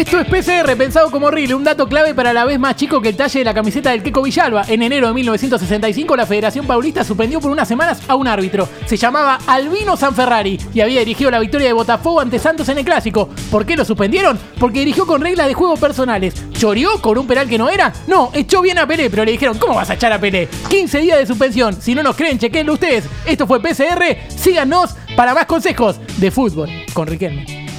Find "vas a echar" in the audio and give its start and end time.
19.74-20.14